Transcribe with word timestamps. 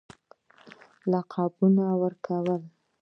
لقبونه 1.11 1.85
ورکړل. 2.01 2.63